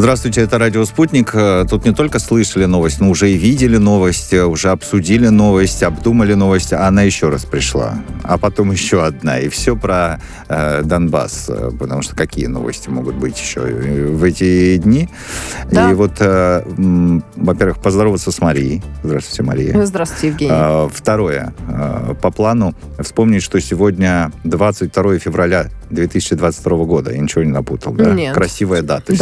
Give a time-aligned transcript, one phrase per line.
[0.00, 1.32] Здравствуйте, это Радио «Спутник».
[1.34, 5.82] Э, тут не только слышали новость, но уже и видели новость, э, уже обсудили новость,
[5.82, 7.96] обдумали новость, а она еще раз пришла.
[8.22, 9.38] А потом еще одна.
[9.40, 10.18] И все про
[10.48, 11.50] э, Донбасс.
[11.50, 15.10] Э, потому что какие новости могут быть еще в эти дни?
[15.70, 15.90] Да.
[15.90, 16.64] И вот, э,
[17.36, 18.82] во-первых, поздороваться с Марией.
[19.02, 19.84] Здравствуйте, Мария.
[19.84, 20.52] Здравствуйте, Евгений.
[20.54, 21.52] Э, второе.
[21.68, 27.12] Э, по плану вспомнить, что сегодня 22 февраля 2022 года.
[27.12, 28.12] Я ничего не напутал, да?
[28.12, 28.34] Нет.
[28.34, 29.12] Красивая дата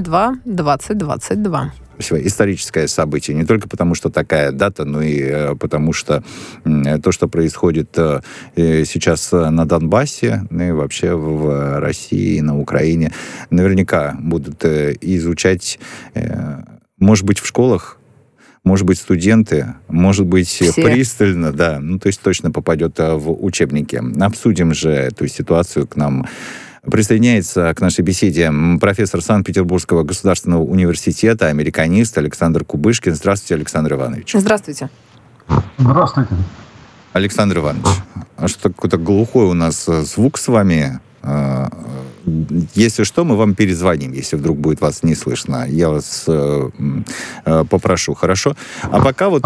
[0.00, 1.72] 22.02 2022.
[1.98, 3.36] Историческое событие.
[3.36, 6.24] Не только потому, что такая дата, но и э, потому, что
[6.64, 8.20] то, что происходит э,
[8.56, 13.12] сейчас на Донбассе, ну и вообще в России, на Украине,
[13.50, 15.78] наверняка будут э, изучать,
[16.98, 17.98] может быть, в школах
[18.64, 20.72] может быть, студенты, может быть, Все.
[20.72, 24.00] пристально, да, ну, то есть точно попадет э, в учебники.
[24.20, 26.26] Обсудим же эту ситуацию к нам
[26.90, 28.50] Присоединяется к нашей беседе
[28.80, 33.14] профессор Санкт-Петербургского государственного университета, американист Александр Кубышкин.
[33.14, 34.34] Здравствуйте, Александр Иванович.
[34.36, 34.90] Здравствуйте.
[35.78, 36.34] Здравствуйте.
[37.12, 37.86] Александр Иванович,
[38.36, 40.98] а что какой-то глухой у нас звук с вами?
[42.26, 42.30] Э,
[42.74, 45.66] если что, мы вам перезвоним, если вдруг будет вас не слышно.
[45.68, 46.70] Я вас э,
[47.44, 48.56] э, попрошу, хорошо?
[48.82, 49.44] А пока вот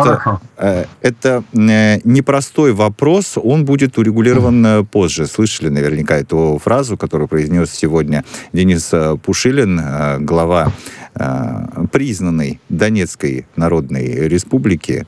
[0.56, 5.26] э, это э, непростой вопрос, он будет урегулирован э, позже.
[5.26, 10.72] Слышали наверняка эту фразу, которую произнес сегодня Денис э, Пушилин, э, глава
[11.18, 15.06] Э, признанной Донецкой Народной Республики,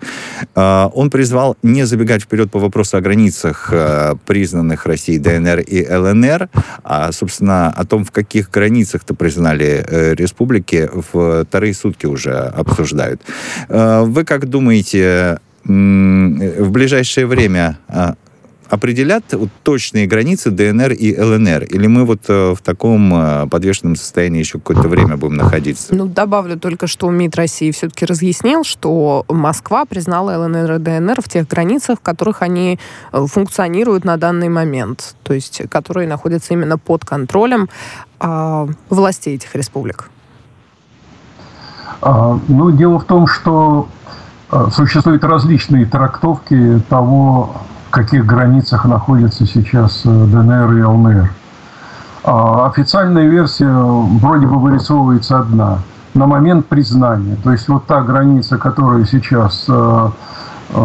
[0.55, 5.87] э, он призвал не забегать вперед по вопросу о границах э, признанных Россией ДНР и
[5.87, 6.49] ЛНР,
[6.83, 10.89] а, собственно, о том, в каких границах-то признали республики,
[11.45, 13.21] вторые сутки уже обсуждают.
[13.69, 17.79] Вы как думаете, в ближайшее время
[18.69, 21.65] определят вот, точные границы ДНР и ЛНР?
[21.65, 25.95] Или мы вот э, в таком э, подвешенном состоянии еще какое-то время будем находиться?
[25.95, 31.29] Ну, добавлю только, что МИД России все-таки разъяснил, что Москва признала ЛНР и ДНР в
[31.29, 32.79] тех границах, в которых они
[33.13, 37.69] э, функционируют на данный момент, то есть которые находятся именно под контролем
[38.21, 40.11] э, властей этих республик.
[42.01, 43.89] А, ну, дело в том, что
[44.73, 51.31] существуют различные трактовки того, в каких границах находится сейчас э, ДНР и ЛНР.
[52.23, 55.79] А официальная версия вроде бы вырисовывается одна.
[56.13, 57.37] На момент признания.
[57.43, 60.09] То есть вот та граница, которая сейчас э,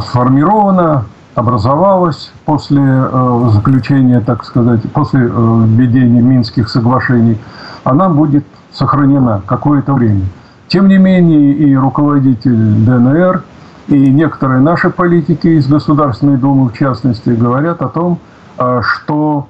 [0.01, 1.05] сформирована,
[1.35, 7.37] образовалась после э, заключения, так сказать, после введения Минских соглашений,
[7.83, 10.23] она будет сохранена какое-то время.
[10.69, 13.43] Тем не менее, и руководитель ДНР
[13.87, 18.19] и некоторые наши политики из Государственной Думы, в частности, говорят о том,
[18.57, 19.47] а, что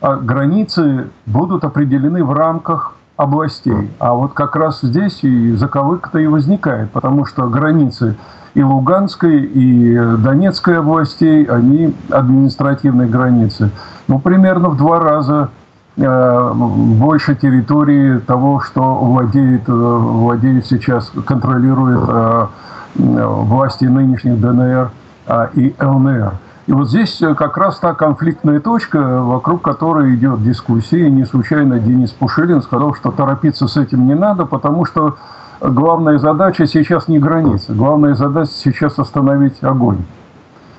[0.00, 3.90] а, границы будут определены в рамках областей.
[3.98, 8.16] А вот как раз здесь и заковыка-то и возникает, потому что границы
[8.54, 13.70] и Луганской, и Донецкой областей, они административные границы.
[14.08, 15.50] Ну, примерно в два раза
[15.96, 22.50] э, больше территории того, что владеет, владеет сейчас, контролирует
[22.94, 24.90] власти нынешних ДНР
[25.26, 26.34] а, и ЛНР.
[26.66, 31.08] И вот здесь э, как раз та конфликтная точка, вокруг которой идет дискуссия.
[31.08, 35.16] И не случайно Денис Пушилин сказал, что торопиться с этим не надо, потому что
[35.60, 37.72] главная задача сейчас не граница.
[37.72, 40.04] Главная задача сейчас остановить огонь.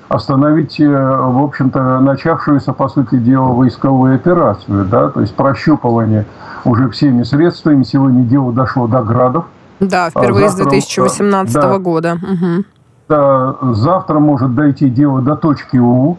[0.07, 4.85] Остановить, э, в общем-то, начавшуюся, по сути дела, войсковую операцию.
[4.85, 5.09] Да?
[5.09, 6.25] То есть прощупывание
[6.63, 7.83] уже всеми средствами.
[7.83, 9.45] Сегодня дело дошло до градов.
[9.87, 12.17] Да, впервые завтра, с 2018 да, года.
[12.21, 12.65] Угу.
[13.09, 16.17] Да, завтра может дойти дело до точки У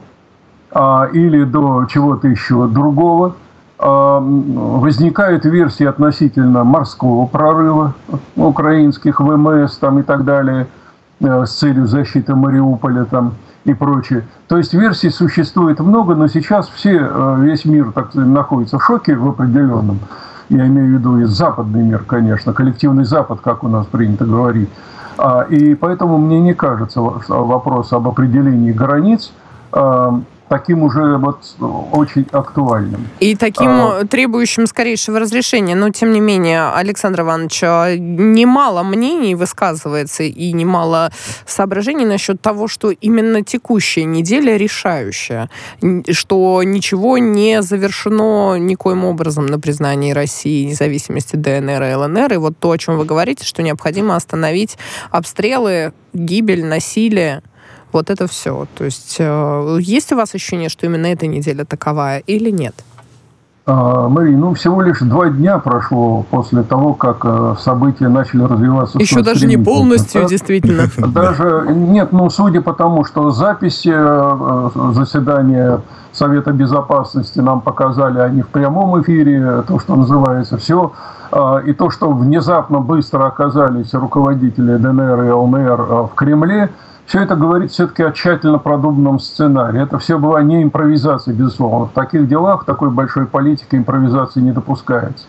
[0.70, 3.36] а, или до чего-то еще другого.
[3.78, 7.94] А, возникают версии относительно морского прорыва
[8.36, 10.66] украинских ВМС там, и так далее
[11.22, 14.24] а, с целью защиты Мариуполя там, и прочее.
[14.48, 19.16] То есть версий существует много, но сейчас все, э, весь мир так, находится в шоке
[19.16, 20.00] в определенном
[20.48, 24.68] я имею в виду и западный мир, конечно, коллективный Запад, как у нас принято говорить.
[25.16, 29.32] А, и поэтому мне не кажется вопрос об определении границ
[29.72, 31.38] а, таким уже вот
[31.92, 33.08] очень актуальным.
[33.20, 35.74] И таким а, требующим скорейшего разрешения.
[35.74, 41.10] Но, тем не менее, Александр Иванович, а, немало мнений высказывается и немало
[41.46, 45.48] соображений насчет того, что именно текущая неделя решающая,
[46.10, 52.34] что ничего не завершено никоим образом на признании России независимости ДНР и ЛНР.
[52.34, 54.78] И вот то, о чем вы говорите, что необходимо остановить
[55.10, 57.42] обстрелы, гибель, насилие.
[57.94, 58.66] Вот это все.
[58.74, 62.74] То есть э, есть у вас ощущение, что именно эта неделя таковая или нет?
[63.66, 68.98] А, Мария, ну всего лишь два дня прошло после того, как э, события начали развиваться.
[68.98, 70.28] Еще даже не полностью, да?
[70.28, 70.90] действительно.
[71.08, 75.80] Даже нет, ну судя по тому, что записи э, заседания
[76.12, 80.92] Совета Безопасности нам показали, они в прямом эфире, то, что называется, все.
[81.30, 86.70] А, и то, что внезапно быстро оказались руководители ДНР и ЛНР в Кремле–
[87.06, 89.82] все это говорит все-таки о тщательно продуманном сценарии.
[89.82, 91.86] Это все была не импровизация, безусловно.
[91.86, 95.26] В таких делах, в такой большой политике импровизации не допускается.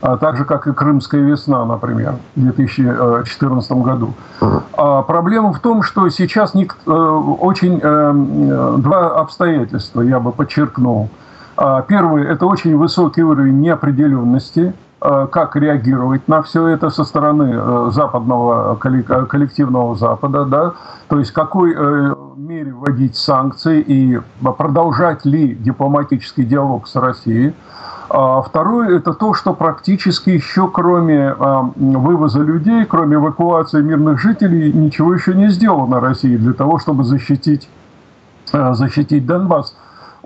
[0.00, 4.14] А так же, как и Крымская весна, например, в 2014 году.
[4.76, 6.60] А проблема в том, что сейчас э,
[6.90, 11.08] очень э, два обстоятельства я бы подчеркнул.
[11.56, 17.54] А первое– это очень высокий уровень неопределенности– Э, как реагировать на все это со стороны
[17.54, 20.72] э, западного коллективного Запада, да,
[21.08, 27.54] то есть какой э, мере вводить санкции и продолжать ли дипломатический диалог с Россией.
[28.10, 35.12] А второе– это то, что практически еще кроме вывоза людей, кроме эвакуации мирных жителей, ничего
[35.12, 37.68] еще не сделано России для того, чтобы защитить,
[38.50, 39.76] защитить Донбасс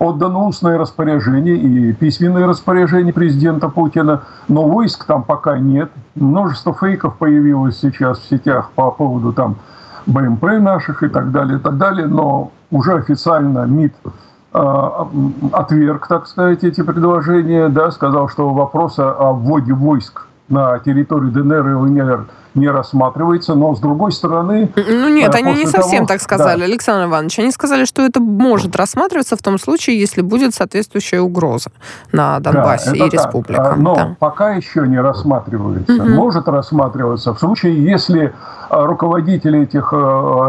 [0.03, 5.91] отдано устное распоряжение и письменное распоряжение президента Путина, но войск там пока нет.
[6.15, 9.55] Множество фейков появилось сейчас в сетях по поводу там
[10.05, 13.93] БМП наших и так далее, и так далее, но уже официально МИД
[14.53, 14.89] э,
[15.53, 21.69] отверг, так сказать, эти предложения, да, сказал, что вопроса о вводе войск на территорию ДНР
[21.69, 24.71] и ЛНР– не рассматривается, но с другой стороны...
[24.75, 26.65] Ну нет, э, они не совсем того, так сказали, да.
[26.65, 27.39] Александр Иванович.
[27.39, 31.71] Они сказали, что это может рассматриваться в том случае, если будет соответствующая угроза
[32.11, 33.13] на Донбассе да, и так.
[33.13, 33.77] республиках.
[33.77, 34.15] Но да.
[34.19, 35.93] пока еще не рассматривается.
[35.93, 36.09] Угу.
[36.09, 38.31] Может рассматриваться в случае, если э,
[38.69, 39.95] руководители этих э,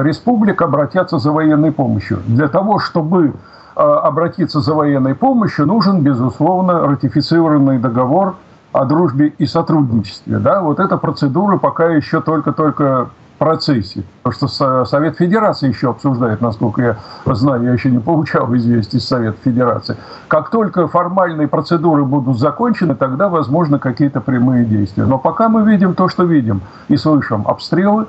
[0.03, 2.21] республик обратятся за военной помощью.
[2.27, 3.35] Для того, чтобы
[3.77, 8.37] обратиться за военной помощью, нужен, безусловно, ратифицированный договор
[8.75, 10.39] о дружбе и сотрудничестве.
[10.39, 10.61] Да?
[10.61, 14.03] Вот эта процедура пока еще только-только процессе.
[14.23, 16.97] Потому что Совет Федерации еще обсуждает, насколько я
[17.35, 19.97] знаю, я еще не получал известий из Совета Федерации.
[20.27, 25.05] Как только формальные процедуры будут закончены, тогда возможно какие-то прямые действия.
[25.05, 28.07] Но пока мы видим то, что видим и слышим обстрелы,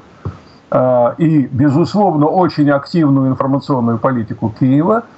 [0.72, 5.15] а, и, безусловно, очень активную информационную политику Киева– Э,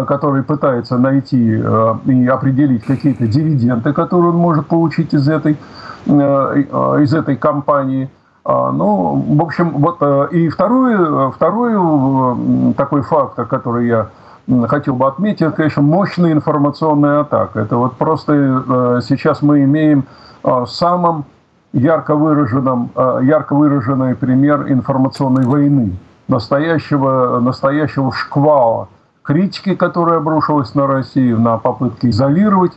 [0.00, 5.58] который пытается найти э, и определить какие-то дивиденды, которые он может получить из этой,
[6.06, 6.62] э,
[7.02, 8.08] из этой компании.
[8.44, 10.02] А, ну, в общем, вот
[10.32, 14.08] и второй, второй такой фактор, который я
[14.66, 17.60] хотел бы отметить, это, конечно, мощная информационная атака.
[17.60, 20.06] Это вот просто сейчас мы имеем
[20.66, 21.24] самым
[21.72, 22.90] ярко выраженным,
[23.22, 25.92] ярко выраженный пример информационной войны,
[26.26, 28.88] настоящего, настоящего шквала
[29.22, 32.72] критики, которая обрушилась на Россию, на попытки изолировать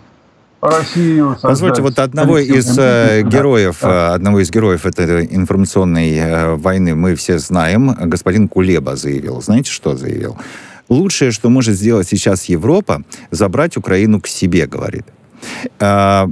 [0.62, 1.38] Россию.
[1.42, 4.12] Позвольте, вот одного из э, героев, да.
[4.12, 7.96] Э, одного из героев этой информационной э, войны мы все знаем.
[8.10, 9.42] Господин Кулеба заявил.
[9.42, 10.38] Знаете, что заявил?
[10.90, 13.02] Лучшее, что может сделать сейчас Европа,
[13.32, 15.06] забрать Украину к себе, говорит.
[15.80, 16.26] Э,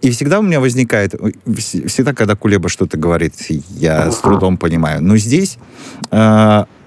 [0.00, 1.14] и всегда у меня возникает,
[1.56, 3.34] всегда, когда Кулеба что-то говорит,
[3.70, 5.02] я с трудом понимаю.
[5.02, 5.56] Но здесь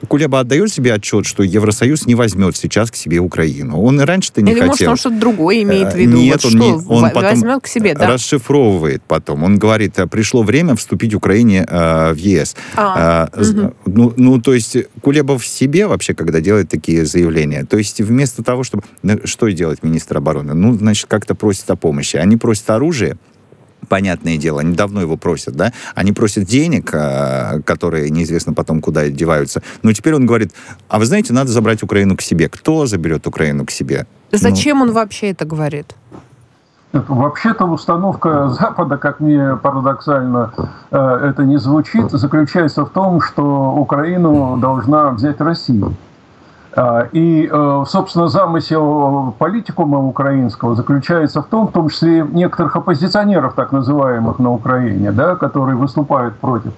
[0.08, 3.82] Кулеба отдает себе отчет, что Евросоюз не возьмет сейчас к себе Украину.
[3.82, 4.72] Он и раньше-то не Или хотел.
[4.72, 6.18] может, он что-то другое имеет в виду?
[6.18, 8.08] Нет, вот он, что, не, он потом возьмет к себе, да?
[8.08, 9.44] расшифровывает потом.
[9.44, 12.56] Он говорит, пришло время вступить Украине э, в ЕС.
[12.76, 13.74] А, э, угу.
[13.86, 18.44] ну, ну, то есть Кулеба в себе вообще, когда делает такие заявления, то есть вместо
[18.44, 18.84] того, чтобы...
[19.24, 20.54] Что делать министр обороны?
[20.54, 22.18] Ну, значит, как-то просит о помощи.
[22.18, 23.18] Они просят оружие,
[23.88, 29.08] понятное дело, они давно его просят, да, они просят денег, а, которые неизвестно потом куда
[29.10, 29.62] деваются.
[29.84, 30.54] Но теперь он говорит,
[30.90, 32.50] а вы знаете, надо забрать Украину к себе.
[32.50, 34.06] Кто заберет Украину к себе?
[34.32, 35.96] Зачем ну, он вообще это говорит?
[36.94, 40.54] Вообще-то установка Запада, как мне парадоксально
[40.90, 45.92] э, это не звучит, заключается в том, что Украину должна взять Россия.
[46.78, 53.56] А, и, э, собственно, замысел политикума украинского заключается в том, в том числе некоторых оппозиционеров,
[53.56, 56.74] так называемых на Украине, да, которые выступают против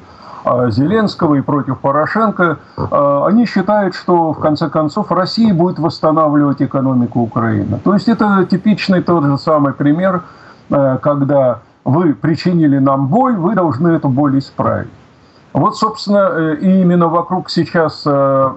[0.46, 6.62] а, Зеленского и против Порошенко, а, они считают, что в конце концов Россия будет восстанавливать
[6.62, 7.78] экономику Украины.
[7.84, 10.22] То есть это типичный тот же самый пример,
[10.70, 14.88] э, когда вы причинили нам боль, вы должны эту боль исправить.
[15.54, 18.52] Вот, собственно, э, и именно вокруг сейчас э,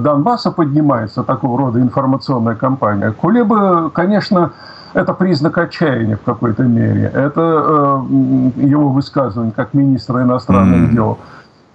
[0.00, 3.10] Донбасса поднимается такого рода информационная кампания.
[3.10, 4.52] Кулеба, конечно,
[4.94, 7.10] это признак отчаяния в какой-то мере.
[7.12, 10.94] Это э, его высказывание как министра иностранных mm-hmm.
[10.94, 11.18] дел.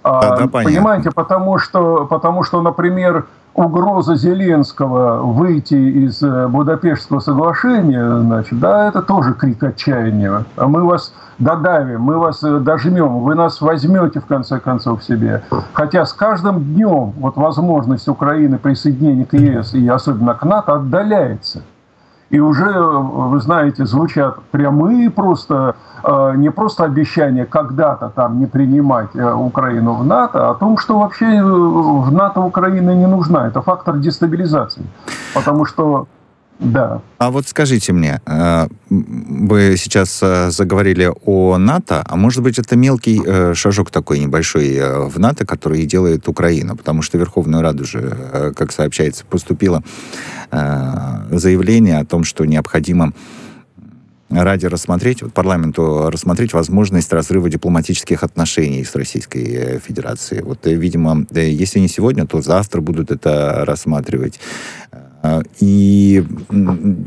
[0.02, 7.20] А, да, да, понимаете, потому что, потому что, например, угроза Зеленского выйти из э, Будапештского
[7.20, 10.44] соглашения, значит, да, это тоже крик отчаяния.
[10.56, 15.42] А мы вас додавим, мы вас э, дожмем, вы нас возьмете в конце концов себе.
[15.72, 21.62] Хотя с каждым днем вот возможность Украины присоединения к ЕС и особенно к НАТО отдаляется.
[22.30, 29.14] И уже, вы знаете, звучат прямые просто, э, не просто обещания когда-то там не принимать
[29.14, 33.46] э, Украину в НАТО, а о том, что вообще э, в НАТО Украина не нужна.
[33.46, 34.82] Это фактор дестабилизации.
[35.34, 36.08] Потому что
[36.58, 37.02] да.
[37.18, 42.76] А вот скажите мне, э, вы сейчас э, заговорили о НАТО, а может быть это
[42.76, 48.52] мелкий э, шажок такой небольшой в НАТО, который делает Украина, потому что Верховную Раду же,
[48.56, 49.82] как сообщается, поступило
[50.50, 53.12] заявление о том, что необходимо
[54.30, 60.42] ради рассмотреть, парламенту рассмотреть возможность разрыва дипломатических отношений с Российской Федерацией.
[60.42, 64.40] Вот, видимо, если не сегодня, то завтра будут это рассматривать.
[65.26, 66.24] А, и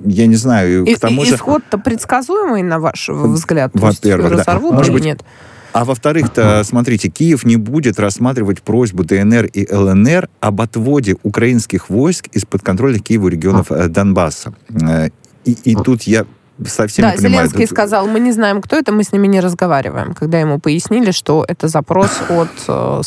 [0.05, 1.35] я не знаю, и, к тому же...
[1.35, 3.71] Исход-то предсказуемый, на ваш взгляд?
[3.73, 4.59] Во-первых, да.
[4.59, 5.23] Может быть, нет?
[5.71, 12.27] А во-вторых-то, смотрите, Киев не будет рассматривать просьбу ДНР и ЛНР об отводе украинских войск
[12.33, 14.53] из-под контроля Киева регионов э, Донбасса.
[14.69, 15.09] Э,
[15.45, 16.25] и, и тут я
[16.65, 17.47] совсем да, не понимаю.
[17.47, 17.69] Зеленский тут...
[17.69, 21.45] сказал, мы не знаем, кто это, мы с ними не разговариваем, когда ему пояснили, что
[21.47, 23.01] это запрос от э.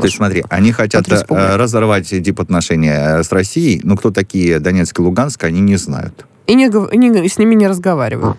[0.00, 5.02] То есть смотри, они хотят э, разорвать дипотношения с Россией, но кто такие Донецк и
[5.02, 6.26] Луганск, они не знают.
[6.46, 8.36] И, не, не, с ними не разговаривают.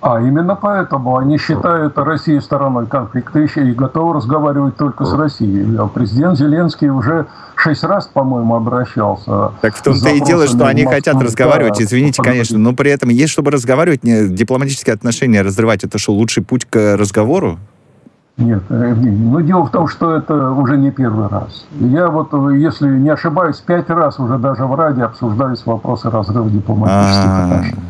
[0.00, 5.76] А именно поэтому они считают Россию стороной конфликта и готовы разговаривать только с Россией.
[5.76, 7.26] А президент Зеленский уже
[7.56, 9.50] шесть раз, по-моему, обращался.
[9.60, 11.80] Так в том-то и дело, что они хотят разговаривать.
[11.80, 16.44] Извините, конечно, но при этом есть, чтобы разговаривать, не, дипломатические отношения разрывать, это что, лучший
[16.44, 17.58] путь к разговору?
[18.36, 21.66] Нет, Евгений, ну дело в том, что это уже не первый раз.
[21.80, 27.30] Я вот, если не ошибаюсь, пять раз уже даже в Раде обсуждались вопросы разрыва дипломатических
[27.30, 27.82] отношений.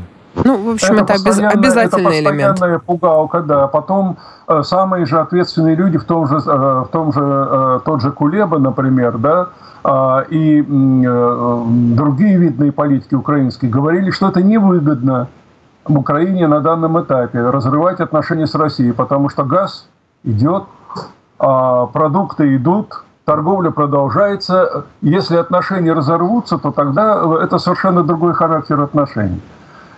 [0.45, 2.85] Ну, в общем, это, это обязательный это элемент.
[2.85, 3.67] Пугалка, да.
[3.67, 4.17] Потом
[4.47, 8.11] э, самые же ответственные люди в том же, э, в том же э, тот же
[8.13, 9.49] Кулеба, например, да,
[9.85, 11.63] э, и э,
[11.95, 15.29] другие видные политики украинские говорили, что это невыгодно
[15.85, 19.89] в Украине на данном этапе разрывать отношения с Россией, потому что газ
[20.25, 20.65] идет,
[21.41, 24.87] э, продукты идут, торговля продолжается.
[25.03, 29.41] Если отношения разорвутся, то тогда это совершенно другой характер отношений.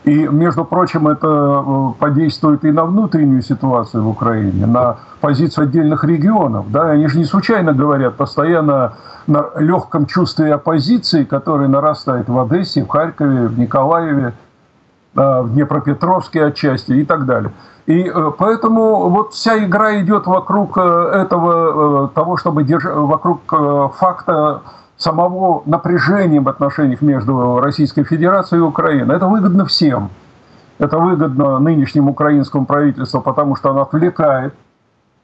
[0.05, 6.05] И, между прочим, это э, подействует и на внутреннюю ситуацию в Украине, на позицию отдельных
[6.05, 6.71] регионов.
[6.71, 6.91] Да?
[6.91, 8.95] Они же не случайно говорят постоянно
[9.27, 14.33] на легком чувстве оппозиции, которое нарастает в Одессе, в Харькове, в Николаеве,
[15.17, 17.53] э, в Днепропетровске отчасти и так далее.
[17.85, 23.41] И э, поэтому вот вся игра идет вокруг этого, того, чтобы держать, вокруг
[23.97, 24.63] факта
[25.01, 29.17] самого напряжения в отношениях между Российской Федерацией и Украиной.
[29.17, 30.11] Это выгодно всем.
[30.79, 34.55] Это выгодно нынешнему украинскому правительству, потому что оно отвлекает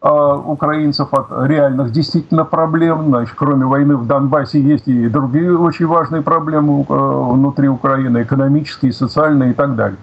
[0.03, 3.09] э, украинцев от реальных действительно проблем.
[3.09, 8.93] Значит, кроме войны в Донбассе есть и другие очень важные проблемы э, внутри Украины, экономические,
[8.93, 9.99] социальные и так далее.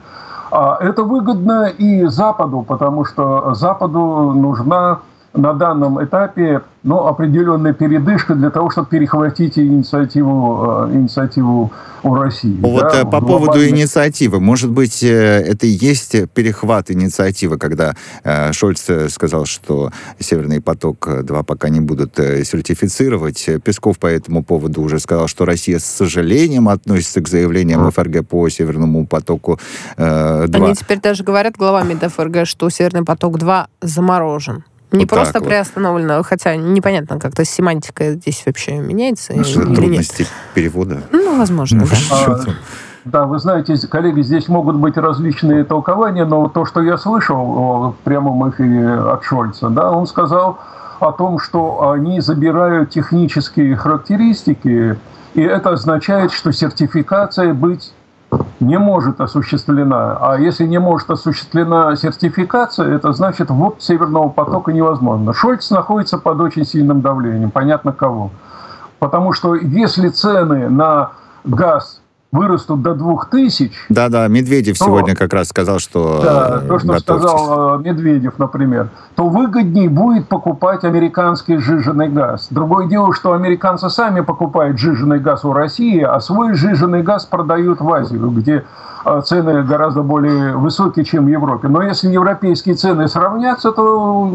[0.51, 4.99] А это выгодно и Западу, потому что Западу нужна
[5.33, 11.71] на данном этапе ну, определенная передышка для того, чтобы перехватить инициативу, э, инициативу
[12.03, 12.59] у России.
[12.61, 14.41] Вот да, э, по поводу инициативы.
[14.41, 17.95] Может быть, э, это и есть перехват инициативы, когда
[18.51, 23.49] Шольц сказал, что «Северный поток-2» пока не будут сертифицировать.
[23.63, 28.49] Песков по этому поводу уже сказал, что Россия с сожалением относится к заявлениям ФРГ по
[28.49, 30.53] «Северному потоку-2».
[30.53, 34.65] Они теперь даже говорят главами ФРГ, что «Северный поток-2» заморожен.
[34.93, 35.47] Не вот просто вот.
[35.47, 39.33] приостановлено, хотя непонятно, как-то семантика здесь вообще меняется.
[39.33, 40.29] Может, или трудности нет.
[40.53, 41.01] перевода?
[41.11, 42.25] Ну, возможно, ну, да.
[42.25, 42.39] А,
[43.05, 47.95] да, вы знаете, коллеги, здесь могут быть различные толкования, но то, что я слышал в
[48.03, 50.59] прямом эфире от Шольца, да, он сказал
[50.99, 54.95] о том, что они забирают технические характеристики,
[55.33, 57.91] и это означает, что сертификация быть
[58.59, 60.17] не может осуществлена.
[60.19, 65.33] А если не может осуществлена сертификация, это значит ввод Северного потока невозможно.
[65.33, 68.31] Шольц находится под очень сильным давлением, понятно кого.
[68.99, 71.11] Потому что если цены на
[71.43, 72.01] газ
[72.33, 73.71] вырастут до двух тысяч...
[73.89, 76.19] Да-да, Медведев то, сегодня как раз сказал, что...
[76.21, 77.29] Да, то, что готовьтесь.
[77.29, 78.89] сказал э, Медведев, например.
[79.15, 82.47] То выгоднее будет покупать американский сжиженный газ.
[82.49, 87.79] Другое дело, что американцы сами покупают сжиженный газ у России, а свой сжиженный газ продают
[87.79, 88.65] в Азию, где
[89.25, 91.67] цены гораздо более высокие, чем в Европе.
[91.67, 94.31] Но если европейские цены сравнятся, то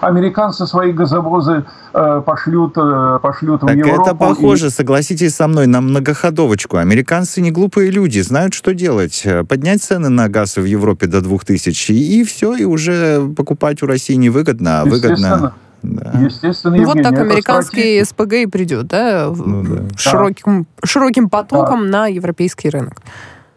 [0.00, 4.02] американцы свои газовозы э, пошлют, э, пошлют так в Европу.
[4.02, 4.70] это похоже, и...
[4.70, 6.78] согласитесь со мной, на многоходовочку.
[6.78, 9.26] Американцы не глупые люди, знают, что делать.
[9.48, 14.14] Поднять цены на газ в Европе до 2000, и все, и уже покупать у России
[14.14, 15.52] невыгодно, а выгодно...
[15.82, 16.12] Да.
[16.20, 19.82] Естественно, Евгений, Вот так американский СПГ и придет, да, ну, да.
[19.96, 21.98] Широким, широким потоком да.
[21.98, 23.00] на европейский рынок.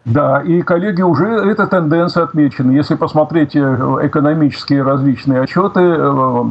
[0.04, 2.72] Да, и, коллеги, уже эта тенденция отмечена.
[2.72, 6.44] Если посмотреть э, экономические различные отчеты, э,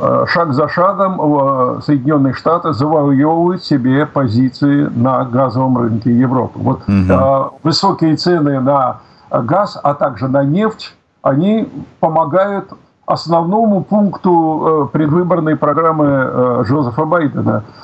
[0.00, 6.58] э, шаг за шагом Соединенные Штаты завоевывают себе позиции на газовом рынке Европы.
[6.58, 7.58] Вот угу.
[7.62, 11.68] высокие цены на газ, а также на нефть, они
[12.00, 12.72] помогают
[13.06, 17.62] основному пункту предвыборной программы Джозефа Байдена–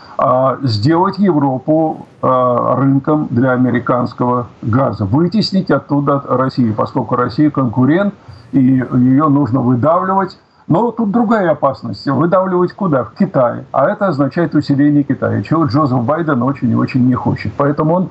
[0.62, 8.14] сделать Европу а, рынком для американского газа, вытеснить оттуда Россию, поскольку Россия конкурент,
[8.52, 10.38] и ее нужно выдавливать.
[10.68, 12.06] Но тут другая опасность.
[12.06, 13.04] Выдавливать куда?
[13.04, 13.64] В Китай.
[13.72, 17.52] А это означает усиление Китая, чего Джозеф Байден очень и очень не хочет.
[17.56, 18.10] Поэтому он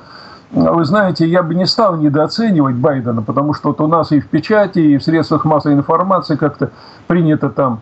[0.53, 4.27] вы знаете, я бы не стал недооценивать Байдена, потому что вот у нас и в
[4.27, 6.71] печати, и в средствах массовой информации как-то
[7.07, 7.79] принято там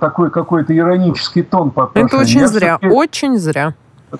[0.00, 2.08] такой какой-то иронический тон по отношению.
[2.08, 3.74] Это очень я зря, очень зря.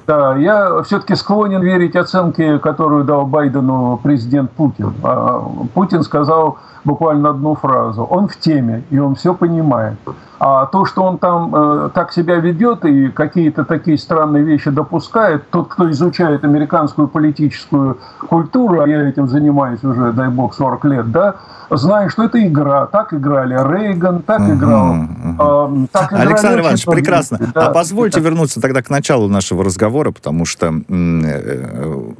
[0.07, 4.95] Да, я все-таки склонен верить оценке, которую дал Байдену президент Путин.
[5.03, 5.45] А,
[5.75, 8.05] Путин сказал буквально одну фразу.
[8.05, 9.99] Он в теме, и он все понимает.
[10.43, 15.51] А то, что он там э, так себя ведет и какие-то такие странные вещи допускает,
[15.51, 21.11] тот, кто изучает американскую политическую культуру, а я этим занимаюсь уже, дай бог, 40 лет,
[21.13, 21.35] да,
[21.69, 22.87] знает, что это игра.
[22.87, 24.95] Так играли Рейган, так играл...
[25.39, 27.39] Э, так Александр Иванович, прекрасно.
[27.55, 27.67] Да.
[27.67, 29.80] А позвольте вернуться тогда к началу нашего разговора,
[30.13, 32.13] потому что э, э,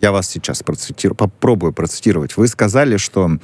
[0.00, 2.36] я вас сейчас процитирую, попробую процитировать.
[2.36, 3.38] Вы сказали, что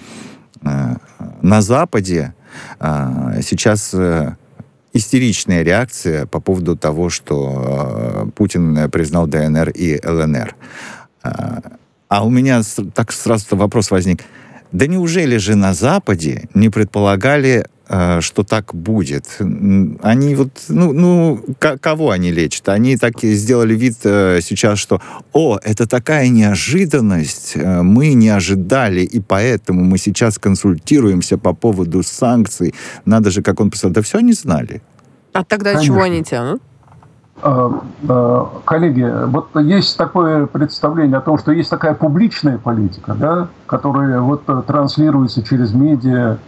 [0.62, 0.96] э,
[1.42, 2.34] на Западе
[2.78, 4.36] а, сейчас э,
[4.92, 10.54] истеричная реакция по поводу того, что э, Путин признал ДНР и ЛНР.
[11.22, 12.62] А, у меня
[12.94, 14.24] так сразу вопрос возник.
[14.72, 19.38] Да неужели же на Западе не предполагали Э, что так будет.
[20.02, 22.68] Они вот, ну, ну кого они лечат?
[22.68, 25.00] Они так сделали вид э, сейчас, что,
[25.32, 32.02] о, это такая неожиданность, э, мы не ожидали, и поэтому мы сейчас консультируемся по поводу
[32.02, 32.74] санкций.
[33.04, 34.80] Надо же, как он писал, да все они знали.
[35.32, 35.94] А тогда Конечно.
[35.94, 36.62] чего они тянут?
[38.64, 44.44] Коллеги, вот есть такое представление о том, что есть такая публичная политика, да, которая вот
[44.66, 46.38] транслируется через медиа,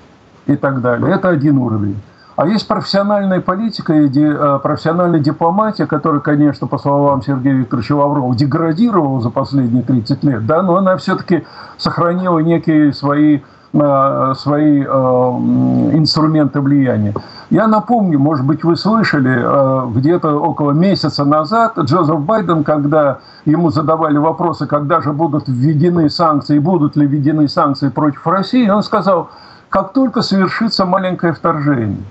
[0.46, 1.14] и так далее.
[1.14, 1.96] Это один уровень.
[2.36, 8.34] А есть профессиональная политика и э, профессиональная дипломатия, которая, конечно, по словам Сергея Викторовича Лаврова,
[8.34, 11.44] деградировала за последние 30 лет, да, но она все-таки
[11.78, 13.38] сохранила некие свои,
[13.72, 17.14] э, свои э, инструменты влияния.
[17.50, 24.16] Я напомню, может быть, вы слышали, где-то около месяца назад Джозеф Байден, когда ему задавали
[24.16, 29.28] вопросы, когда же будут введены санкции, будут ли введены санкции против России, он сказал–
[29.74, 32.04] как только совершится маленькое вторжение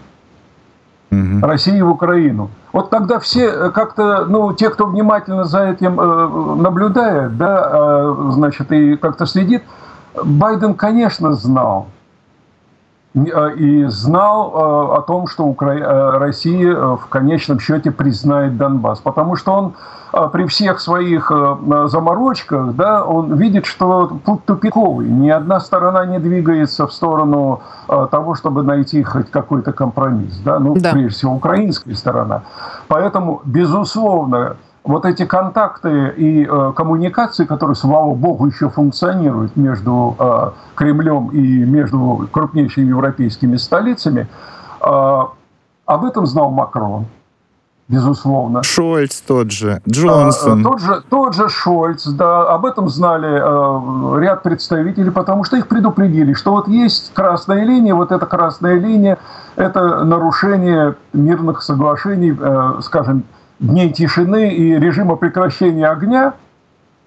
[1.09, 1.47] угу.
[1.47, 2.49] России в Украину.
[2.73, 8.31] Вот тогда все э, как-то, ну, те, кто внимательно за этим э, наблюдает, да, э,
[8.31, 9.63] значит, и как-то следит,
[10.21, 11.87] Байден, конечно, знал,
[13.15, 15.73] и знал э, о том, что Укра...
[15.73, 18.99] Э, Россия в конечном счете признает Донбасс.
[18.99, 19.73] Потому что он
[20.31, 21.31] при всех своих
[21.85, 25.07] заморочках, да, он видит, что путь тупиковый.
[25.07, 30.37] Ни одна сторона не двигается в сторону того, чтобы найти хоть какой-то компромисс.
[30.45, 30.59] Да?
[30.59, 30.91] Ну, да.
[30.91, 32.43] прежде всего, украинская сторона.
[32.87, 40.51] Поэтому, безусловно, вот эти контакты и э, коммуникации, которые, слава богу, еще функционируют между э,
[40.75, 44.27] Кремлем и между крупнейшими европейскими столицами,
[44.81, 45.19] э,
[45.85, 47.05] об этом знал Макрон,
[47.87, 48.61] безусловно.
[48.63, 50.59] Шольц тот же, Джонсон.
[50.59, 55.55] Э, тот, же, тот же Шольц, да, об этом знали э, ряд представителей, потому что
[55.55, 59.17] их предупредили, что вот есть красная линия, вот эта красная линия,
[59.55, 63.23] это нарушение мирных соглашений, э, скажем,
[63.59, 66.33] дней тишины и режима прекращения огня,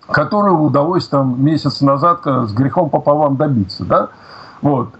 [0.09, 3.85] которого удалось там месяц назад с грехом пополам добиться.
[3.85, 4.09] Да?
[4.63, 4.91] Вот.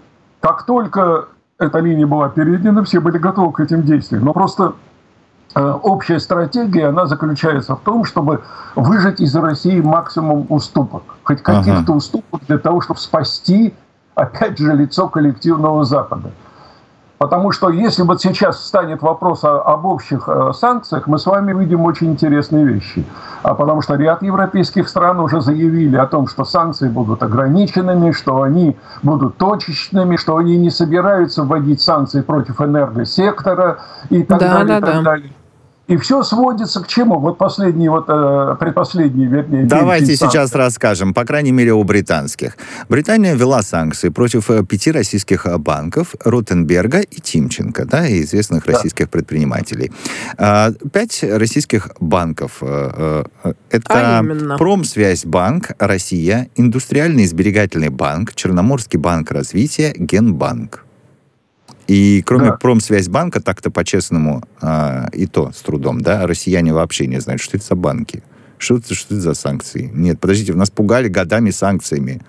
[0.41, 4.25] Как только эта линия была передана, все были готовы к этим действиям.
[4.25, 4.73] Но просто
[5.55, 8.43] э, общая стратегия, она заключается в том, чтобы
[8.75, 11.03] выжать из России максимум уступок.
[11.23, 11.91] Хоть каких-то ага.
[11.91, 13.73] уступок для того, чтобы спасти,
[14.15, 16.31] опять же, лицо коллективного Запада.
[17.17, 21.51] Потому что если вот сейчас станет вопрос о, об общих э, санкциях, мы с вами
[21.57, 23.03] видим очень интересные вещи.
[23.41, 28.43] А потому что ряд европейских стран уже заявили о том, что санкции будут ограниченными, что
[28.43, 34.67] они будут точечными, что они не собираются вводить санкции против энергосектора и так да, далее.
[34.67, 35.01] Да, и так да.
[35.01, 35.31] далее.
[35.87, 37.19] И все сводится к чему?
[37.19, 39.65] Вот последний, вот э, предпоследний, вернее.
[39.65, 42.57] Давайте сейчас расскажем, по крайней мере, о британских.
[42.89, 48.65] Британия ввела санкции против э, пяти российских э, банков, Ротенберга и Тимченко, да, и известных
[48.65, 48.73] да.
[48.73, 49.93] российских предпринимателей.
[50.37, 52.57] А, пять российских банков.
[52.61, 53.23] Э,
[53.71, 60.86] это а Промсвязьбанк, Россия, Индустриальный сберегательный банк, Черноморский банк развития, Генбанк.
[61.87, 62.57] И кроме да.
[62.57, 67.65] Промсвязьбанка, так-то по-честному, а, и то с трудом, да, россияне вообще не знают, что это
[67.65, 68.23] за банки.
[68.57, 69.89] Что это, что это за санкции?
[69.93, 72.21] Нет, подождите, нас пугали годами санкциями.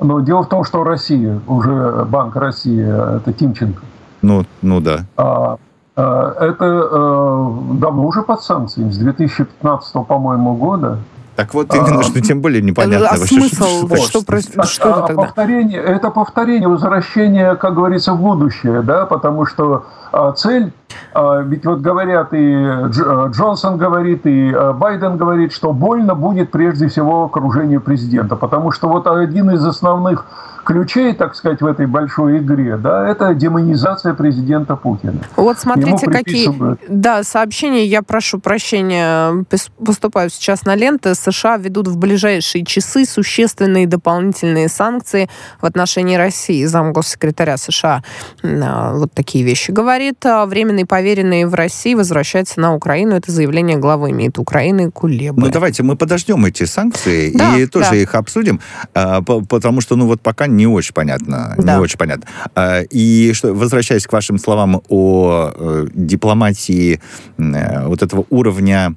[0.00, 2.82] Но дело в том, что Россия, уже Банк России,
[3.16, 3.82] это Тимченко.
[4.20, 5.06] Ну, ну да.
[5.16, 5.58] А,
[5.96, 10.98] а, это а, давно уже под санкциями, с 2015, по-моему, года.
[11.36, 13.08] Так вот именно, а, что тем более непонятно.
[13.08, 13.86] А вообще, смысл?
[13.86, 15.22] Что, что, что, что, что это тогда?
[15.22, 20.72] Повторение, это повторение, возвращение, как говорится, в будущее, да, потому что а, цель,
[21.12, 26.52] а, ведь вот говорят и Дж, Джонсон говорит, и а, Байден говорит, что больно будет
[26.52, 30.26] прежде всего окружению президента, потому что вот один из основных
[30.64, 35.20] ключей, так сказать, в этой большой игре, да, это демонизация президента Путина.
[35.36, 36.50] Вот смотрите, какие
[36.88, 39.44] да, сообщения, я прошу прощения,
[39.84, 41.14] поступаю сейчас на ленты.
[41.14, 45.28] США ведут в ближайшие часы существенные дополнительные санкции
[45.60, 46.64] в отношении России.
[46.64, 48.02] Замгоссекретаря США
[48.42, 50.24] а, вот такие вещи говорит.
[50.24, 53.14] А временный поверенный в России возвращается на Украину.
[53.14, 55.40] Это заявление главы МИД Украины Кулебы.
[55.40, 57.96] Ну, давайте мы подождем эти санкции да, и тоже да.
[57.96, 58.60] их обсудим,
[58.94, 61.54] а, потому что, ну, вот пока не очень понятно.
[61.58, 61.76] Да.
[61.76, 62.26] Не очень понятно.
[62.54, 67.00] А, и что, возвращаясь к вашим словам о э, дипломатии
[67.38, 68.94] э, вот этого уровня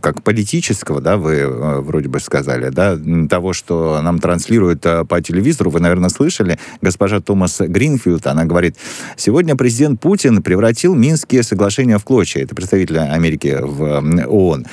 [0.00, 2.96] как политического, да, вы э, вроде бы сказали, да,
[3.28, 8.76] того, что нам транслируют по телевизору, вы, наверное, слышали, госпожа Томас Гринфилд, она говорит,
[9.16, 14.66] сегодня президент Путин превратил Минские соглашения в клочья, это представитель Америки в ООН.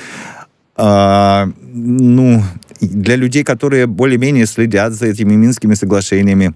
[0.76, 2.42] А, ну,
[2.80, 6.54] для людей, которые более-менее следят за этими Минскими соглашениями,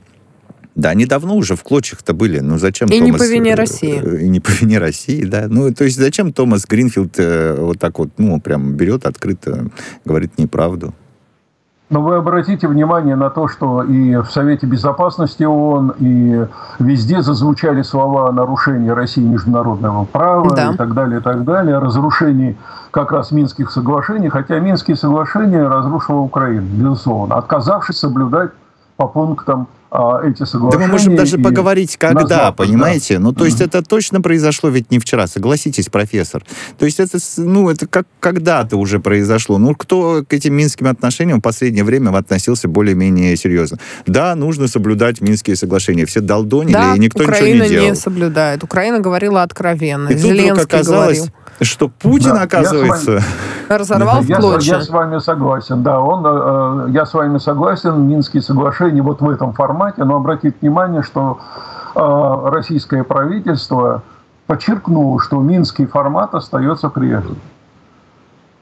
[0.79, 2.39] да, они давно уже в клочьях-то были.
[2.39, 3.07] Ну зачем И Томас...
[3.07, 4.01] не по вине э, России.
[4.01, 5.47] Э, и не по вине России, да.
[5.49, 9.71] Ну, то есть зачем Томас Гринфилд э, вот так вот, ну, прям берет открыто,
[10.05, 10.95] говорит неправду?
[11.90, 16.46] Но вы обратите внимание на то, что и в Совете Безопасности ООН, и
[16.79, 20.72] везде зазвучали слова о нарушении России международного права да.
[20.72, 22.59] и так далее, и так далее, о разрушении
[22.90, 28.51] как раз Минских соглашений, хотя Минские соглашения разрушила Украина, безусловно, отказавшись соблюдать
[28.96, 30.70] по пунктам эти соглашения.
[30.70, 33.14] Да мы можем даже поговорить, когда, Запад, понимаете?
[33.14, 33.20] Да.
[33.20, 36.44] Ну, то есть это точно произошло ведь не вчера, согласитесь, профессор.
[36.79, 39.59] То есть это, ну, это как когда-то уже произошло.
[39.59, 43.79] Ну, кто к этим минским отношениям в последнее время относился более-менее серьезно?
[44.07, 46.07] Да, нужно соблюдать Минские соглашения.
[46.07, 47.88] Все долдонили, да, и никто Украина ничего не делал.
[47.88, 48.64] не соблюдает.
[48.64, 50.09] Украина говорила откровенно.
[50.09, 53.12] И Зеленский тут оказалось, говорил что Путин, да, оказывается...
[53.12, 53.25] Вами,
[53.68, 54.73] разорвал в клочья.
[54.73, 56.01] Я, я с вами согласен, да.
[56.01, 56.25] Он,
[56.88, 61.38] э, я с вами согласен, Минские соглашения вот в этом формате, но обратите внимание, что
[61.94, 64.03] э, российское правительство
[64.47, 67.37] подчеркнуло, что Минский формат остается прежним.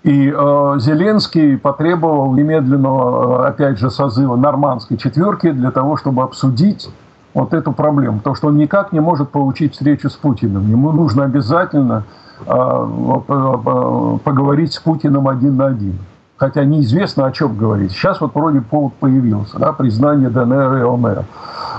[0.02, 6.88] И э, Зеленский потребовал немедленного, э, опять же, созыва нормандской четверки для того, чтобы обсудить
[7.34, 8.18] вот эту проблему.
[8.18, 10.68] Потому что он никак не может получить встречу с Путиным.
[10.68, 12.04] Ему нужно обязательно
[14.24, 15.98] поговорить с Путиным один на один.
[16.36, 17.92] Хотя неизвестно, о чем говорить.
[17.92, 21.24] Сейчас вот вроде повод появился, да, признание ДНР и ЛНР.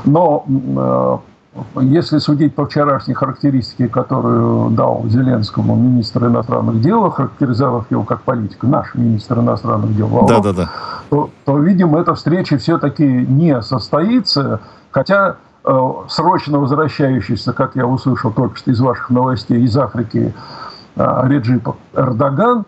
[0.06, 1.20] Но а,
[1.82, 8.68] если судить по вчерашней характеристике, которую дал Зеленскому министр иностранных дел, характеризовав его как политика,
[8.68, 10.70] наш министр иностранных дел, Лавров, да, да, да.
[11.10, 14.60] То, то, видимо, эта встреча все-таки не состоится,
[14.92, 15.36] хотя
[16.10, 20.34] срочно возвращающийся, как я услышал только что из ваших новостей, из Африки
[20.96, 22.66] э, Реджип Эрдоган,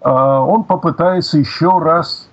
[0.00, 2.28] э, он попытается еще раз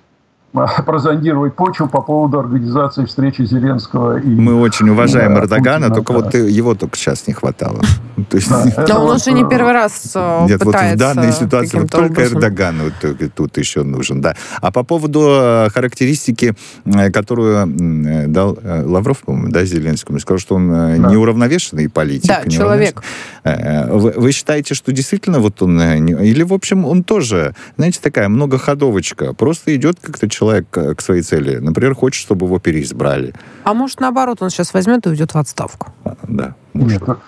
[0.86, 4.26] прозондировать почву по поводу организации встречи Зеленского и...
[4.26, 6.18] Мы очень уважаем да, Эрдогана, Путина, только да.
[6.18, 7.80] вот его только сейчас не хватало.
[8.30, 8.50] То есть...
[8.50, 12.24] да, Но он уже не первый раз э, Нет, вот в данной ситуации вот только.
[12.24, 14.34] Эрдоган вот тут еще нужен, да.
[14.60, 20.68] А по поводу э, характеристики, э, которую дал Лавров, по-моему, да, Зеленскому, сказал, что он
[20.68, 22.26] неуравновешенный политик.
[22.26, 23.02] Да, человек.
[23.44, 25.80] Вы, вы считаете, что действительно вот он...
[25.80, 30.39] Или, в общем, он тоже, знаете, такая многоходовочка, просто идет как-то человек
[30.70, 31.58] к своей цели?
[31.58, 33.34] Например, хочет, чтобы его переизбрали.
[33.64, 35.88] А может, наоборот, он сейчас возьмет и уйдет в отставку?
[36.04, 36.54] А, да.
[36.72, 37.06] Может.
[37.06, 37.18] Нет,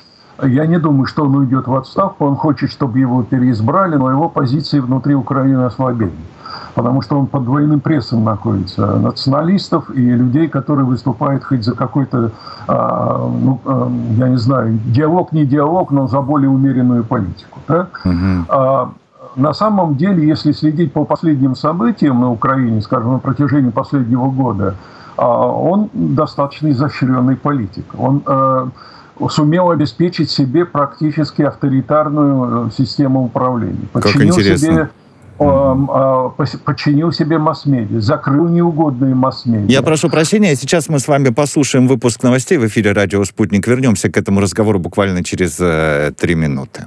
[0.43, 2.27] я не думаю, что он уйдет в отставку.
[2.27, 6.13] Он хочет, чтобы его переизбрали, но его позиции внутри Украины ослабели.
[6.75, 8.97] Потому что он под двойным прессом находится.
[8.97, 12.33] Националистов и людей, которые выступают хоть за какой-то,
[12.67, 17.61] а, ну, а, я не знаю, диалог, не диалог, но за более умеренную политику.
[17.69, 17.89] Да?
[18.05, 18.45] Угу.
[18.49, 18.93] А,
[19.37, 24.77] на самом деле, если следить по последним событиям на Украине, скажем, на протяжении последнего года,
[25.17, 27.85] а, он достаточно изощренный политик.
[27.99, 28.67] Он э,
[29.29, 33.87] сумел обеспечить себе практически авторитарную э, систему управления.
[33.93, 34.69] Подчинил как интересно.
[34.69, 34.91] себе
[35.39, 36.29] а,
[36.65, 39.71] подчинил себе масс-медиа, закрыл неугодные масс-медиа.
[39.71, 43.67] Я прошу прощения, сейчас мы с вами послушаем выпуск новостей в эфире радио «Спутник».
[43.67, 46.87] Вернемся к этому разговору буквально через э, три минуты.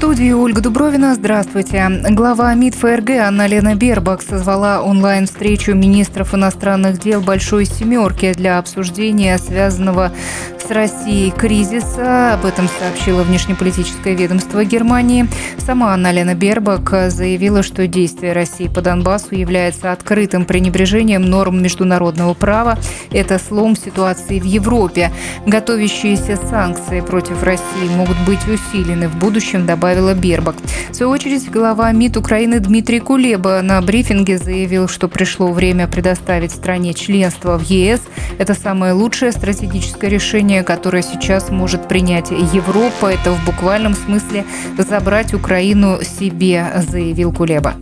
[0.00, 1.14] студии Ольга Дубровина.
[1.14, 1.86] Здравствуйте.
[2.08, 10.10] Глава МИД ФРГ Анна-Лена Бербак созвала онлайн-встречу министров иностранных дел Большой Семерки для обсуждения связанного
[10.58, 12.32] с Россией кризиса.
[12.32, 15.28] Об этом сообщило внешнеполитическое ведомство Германии.
[15.58, 22.78] Сама Анна-Лена Бербак заявила, что действие России по Донбассу является открытым пренебрежением норм международного права.
[23.12, 25.12] Это слом ситуации в Европе.
[25.44, 30.56] Готовящиеся санкции против России могут быть усилены в будущем, добавила добавила Бербак.
[30.90, 36.52] В свою очередь, глава МИД Украины Дмитрий Кулеба на брифинге заявил, что пришло время предоставить
[36.52, 38.00] стране членство в ЕС.
[38.38, 43.06] Это самое лучшее стратегическое решение, которое сейчас может принять Европа.
[43.06, 44.44] Это в буквальном смысле
[44.78, 47.74] забрать Украину себе, заявил Кулеба.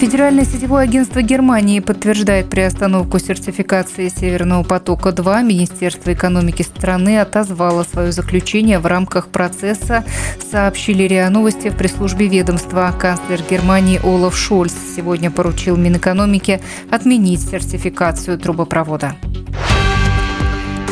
[0.00, 5.42] Федеральное сетевое агентство Германии подтверждает приостановку сертификации Северного потока-2.
[5.42, 10.06] Министерство экономики страны отозвало свое заключение в рамках процесса,
[10.50, 12.94] сообщили РИА Новости в пресс-службе ведомства.
[12.98, 19.16] Канцлер Германии Олаф Шольц сегодня поручил Минэкономике отменить сертификацию трубопровода.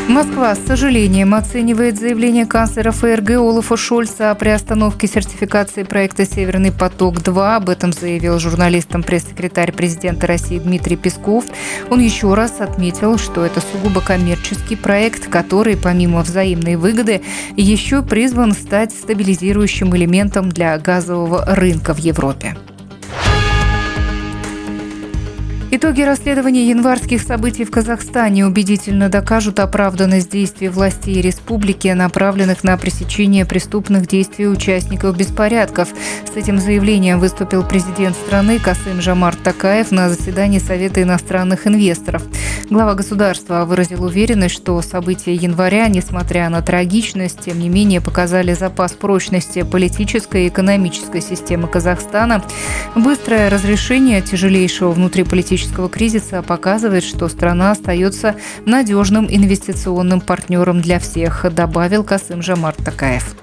[0.09, 7.55] Москва с сожалением оценивает заявление канцлера ФРГ Олафа Шольца о приостановке сертификации проекта «Северный поток-2».
[7.55, 11.45] Об этом заявил журналистам пресс-секретарь президента России Дмитрий Песков.
[11.91, 17.21] Он еще раз отметил, что это сугубо коммерческий проект, который, помимо взаимной выгоды,
[17.55, 22.57] еще призван стать стабилизирующим элементом для газового рынка в Европе.
[25.71, 33.45] Итоги расследования январских событий в Казахстане убедительно докажут оправданность действий властей республики, направленных на пресечение
[33.45, 35.89] преступных действий участников беспорядков.
[36.25, 42.23] С этим заявлением выступил президент страны Касым Жамар Такаев на заседании Совета иностранных инвесторов.
[42.71, 48.93] Глава государства выразил уверенность, что события января, несмотря на трагичность, тем не менее показали запас
[48.93, 52.43] прочности политической и экономической системы Казахстана.
[52.95, 61.45] Быстрое разрешение тяжелейшего внутриполитического экономического кризиса показывает, что страна остается надежным инвестиционным партнером для всех,
[61.53, 63.35] добавил Касым Жамар Такаев.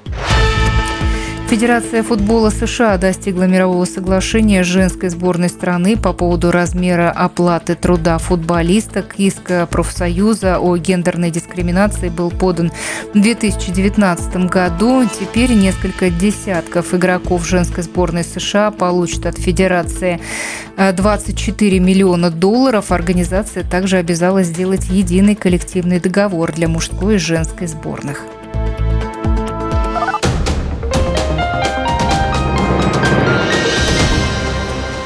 [1.48, 8.18] Федерация футбола США достигла мирового соглашения с женской сборной страны по поводу размера оплаты труда
[8.18, 9.14] футболисток.
[9.16, 12.72] Иск профсоюза о гендерной дискриминации был подан
[13.14, 15.04] в 2019 году.
[15.08, 20.20] Теперь несколько десятков игроков женской сборной США получат от Федерации
[20.76, 22.90] 24 миллиона долларов.
[22.90, 28.24] Организация также обязалась сделать единый коллективный договор для мужской и женской сборных.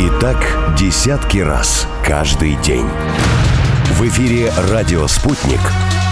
[0.00, 0.36] И так
[0.76, 2.86] десятки раз каждый день.
[3.98, 5.60] В эфире «Радио Спутник».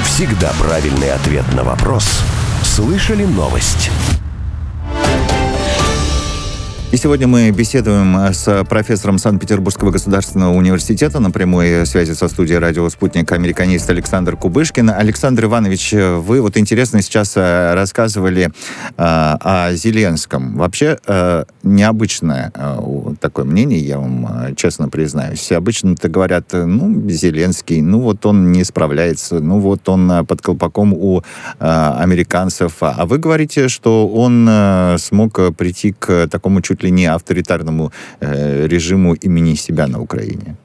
[0.04, 2.20] Всегда правильный ответ на вопрос.
[2.62, 3.90] Слышали новость?
[6.92, 12.88] И сегодня мы беседуем с профессором Санкт-Петербургского государственного университета на прямой связи со студией радио
[12.90, 14.90] «Спутник» американист Александр Кубышкин.
[14.90, 18.50] Александр Иванович, вы вот интересно сейчас э, рассказывали э,
[18.96, 20.56] о Зеленском.
[20.56, 25.52] Вообще э, необычное э, такое мнение, я вам э, честно признаюсь.
[25.52, 30.92] Обычно-то говорят, ну, Зеленский, ну вот он не справляется, ну вот он э, под колпаком
[30.92, 31.22] у э,
[31.60, 32.78] американцев.
[32.80, 37.90] А вы говорите, что он э, смог прийти к такому чуть чуть ли не авторитарному
[38.20, 40.56] э, режиму имени себя на Украине?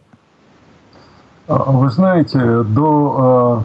[1.48, 3.64] А, вы знаете, до,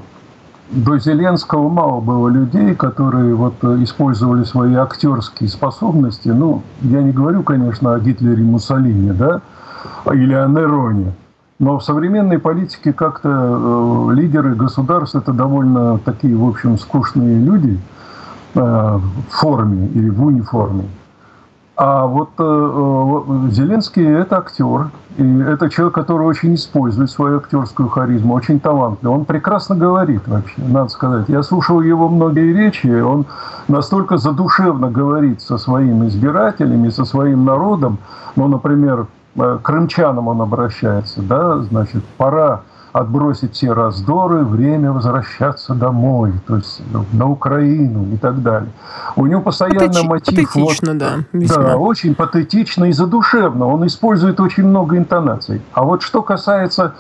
[0.73, 6.29] э, до Зеленского мало было людей, которые вот э, использовали свои актерские способности.
[6.29, 9.41] Ну, я не говорю, конечно, о Гитлере Муссолини, да,
[10.13, 11.13] или о Нероне.
[11.59, 17.79] Но в современной политике как-то э, лидеры государств это довольно такие, в общем, скучные люди
[18.55, 20.83] в форме или в униформе.
[21.83, 27.89] А вот э, э, Зеленский это актер, и это человек, который очень использует свою актерскую
[27.89, 29.11] харизму, очень талантлив.
[29.11, 31.31] Он прекрасно говорит вообще, надо сказать.
[31.31, 33.25] Я слушал его многие речи, он
[33.67, 37.97] настолько задушевно говорит со своими избирателями, со своим народом.
[38.37, 42.61] Ну, например, э, к крымчанам он обращается, да, значит, пора
[42.93, 48.71] отбросить все раздоры, время возвращаться домой, то есть ну, на Украину и так далее.
[49.17, 50.35] У него постоянно Патети- мотив...
[50.35, 51.13] Патетично, вот, да.
[51.33, 51.63] Весьма.
[51.63, 53.67] Да, очень патетично и задушевно.
[53.67, 55.63] Он использует очень много интонаций.
[55.73, 56.95] А вот что касается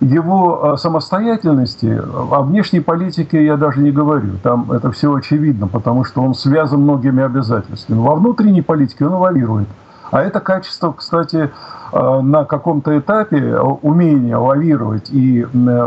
[0.00, 4.38] его а, самостоятельности, о внешней политике я даже не говорю.
[4.42, 7.98] Там это все очевидно, потому что он связан многими обязательствами.
[7.98, 9.68] Во внутренней политике он эволюирует.
[10.14, 11.50] А это качество, кстати,
[11.94, 15.46] Э, на каком-то этапе умение лавировать и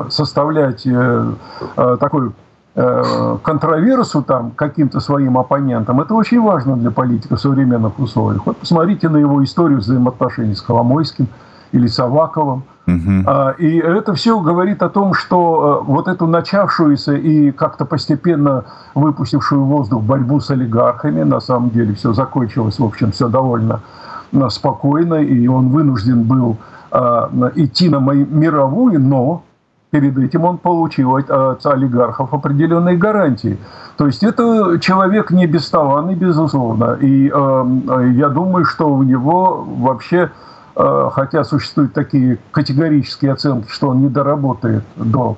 [0.10, 1.34] составлять э,
[1.76, 2.32] э, такой
[3.42, 8.46] контроверсу там каким-то своим оппонентам, это очень важно для политика в современных условиях.
[8.46, 11.28] Вот посмотрите на его историю взаимоотношений с Коломойским
[11.72, 12.66] или с Аваковым.
[12.86, 13.32] Угу.
[13.58, 20.04] И это все говорит о том, что вот эту начавшуюся и как-то постепенно выпустившую воздух
[20.04, 23.82] борьбу с олигархами, на самом деле все закончилось, в общем, все довольно
[24.50, 26.58] спокойно, и он вынужден был
[26.92, 29.44] а, идти на мировую, но
[29.92, 33.58] перед этим он получил от олигархов определенные гарантии.
[33.98, 36.98] То есть это человек не бесталанный, безусловно.
[37.02, 40.30] И э, я думаю, что у него вообще,
[40.76, 45.38] э, хотя существуют такие категорические оценки, что он не доработает до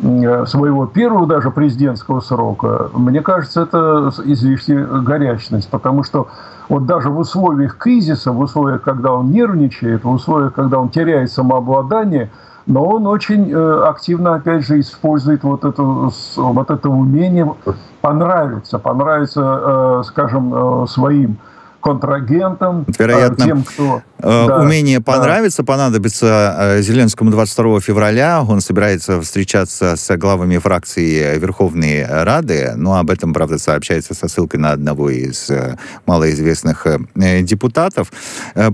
[0.00, 6.28] своего первого даже президентского срока, мне кажется, это излишняя горячность, потому что
[6.68, 11.30] вот даже в условиях кризиса, в условиях, когда он нервничает, в условиях, когда он теряет
[11.30, 12.30] самообладание,
[12.66, 17.54] но он очень э, активно, опять же, использует вот это, вот это умение
[18.00, 21.36] понравиться, понравиться, э, скажем, э, своим
[21.86, 24.02] контрагентам, Вероятно, тем, кто...
[24.18, 25.66] Э, да, умение понравиться да.
[25.66, 28.42] понадобится э, Зеленскому 22 февраля.
[28.42, 32.72] Он собирается встречаться с главами фракции Верховной Рады.
[32.76, 38.12] Но об этом, правда, сообщается со ссылкой на одного из э, малоизвестных депутатов.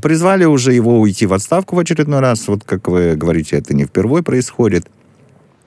[0.01, 2.49] Призвали уже его уйти в отставку в очередной раз.
[2.49, 4.87] Вот, как вы говорите, это не впервые происходит.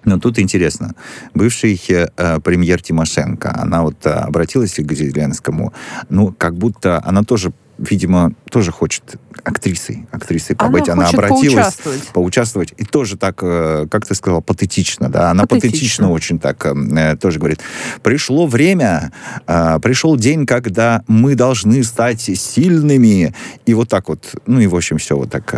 [0.06, 0.96] Но тут интересно,
[1.34, 5.74] бывший э, премьер Тимошенко, она вот э, обратилась к Зеленскому,
[6.10, 10.90] ну, как будто она тоже видимо, тоже хочет актрисой, актрисой побыть.
[10.90, 12.04] Она, она обратилась поучаствовать.
[12.14, 12.74] поучаствовать.
[12.78, 15.32] И тоже так, э, как ты сказала, патетично, да.
[15.32, 17.60] Она патетично, патетично очень так э, тоже говорит.
[18.02, 19.12] Пришло время,
[19.48, 23.34] э, пришел день, когда мы должны стать сильными.
[23.66, 25.52] И вот так вот, ну и в общем все вот так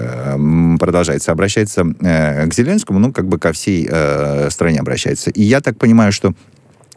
[0.80, 1.32] продолжается.
[1.32, 3.88] Обращается к Зеленскому, ну как бы ко всей
[4.50, 5.30] стране обращается.
[5.30, 6.34] И я так понимаю, что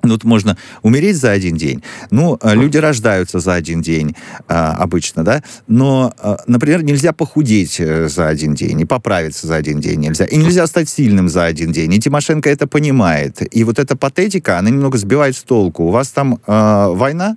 [0.03, 1.83] ну, вот можно умереть за один день.
[2.11, 4.17] Ну, э, люди рождаются за один день
[4.49, 5.43] а, обычно, да.
[5.67, 10.25] Но, а, например, нельзя похудеть за один день и поправиться за один день нельзя.
[10.25, 11.93] И нельзя стать сильным за один день.
[11.93, 13.43] И Тимошенко это понимает.
[13.55, 15.85] И вот эта патетика, она немного сбивает с толку.
[15.85, 17.37] У вас там а, война,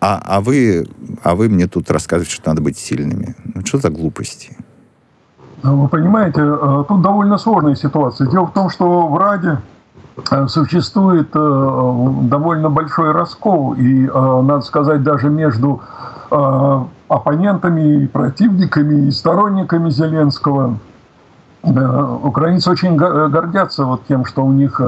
[0.00, 0.86] а, а, вы,
[1.22, 3.36] а вы мне тут рассказываете, что надо быть сильными.
[3.54, 4.56] Ну, что за глупости?
[5.62, 6.40] Вы понимаете,
[6.88, 8.28] тут довольно сложная ситуация.
[8.28, 9.81] Дело в том, что в Раде Э,
[10.48, 15.80] существует э, довольно большой раскол, и, э, надо сказать, даже между
[17.08, 20.78] оппонентами и противниками и сторонниками Зеленского.
[21.62, 24.80] Украинцы очень гордятся вот тем, что у них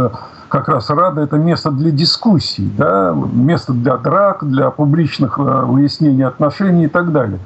[0.48, 6.84] как раз Рада– это место для дискуссий, да, место для драк, для публичных выяснений отношений
[6.84, 7.40] и так далее.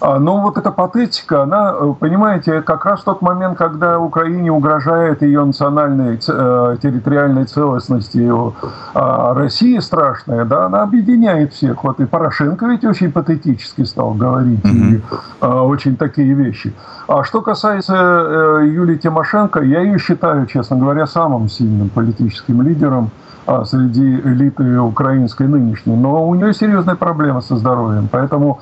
[0.00, 5.20] А, но вот эта патетика, она, э, понимаете, как раз тот момент, когда Украине угрожает
[5.20, 8.30] ее национальной э, территориальной целостности,
[8.94, 11.84] а России страшная, да, она объединяет всех.
[11.84, 14.94] Вот и Порошенко ведь очень патетически стал говорить mm-hmm.
[14.94, 15.02] и,
[15.40, 16.72] а, очень такие вещи.
[17.06, 23.10] А что касается э, Юлии Тимошенко, я ее считаю, честно говоря, самым сильным политическим лидером
[23.64, 25.96] среди элиты украинской нынешней.
[25.96, 28.08] Но у нее серьезная проблема со здоровьем.
[28.12, 28.60] Поэтому